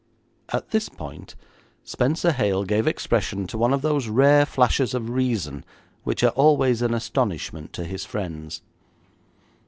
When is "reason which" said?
5.11-6.23